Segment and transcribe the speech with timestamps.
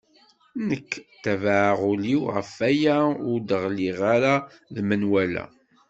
[0.67, 0.91] Nekk
[1.23, 2.97] tabaɛeɣ ul-iw ɣef waya
[3.29, 4.35] ur d-ɣliɣ ara
[4.73, 5.45] d menwala.